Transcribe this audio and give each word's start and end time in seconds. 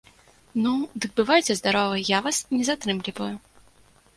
Ну, 0.63 0.71
дык 1.03 1.11
бывайце 1.19 1.57
здаровы, 1.59 1.97
я 2.17 2.23
вас 2.29 2.37
не 2.57 2.63
затрымліваю. 2.71 3.33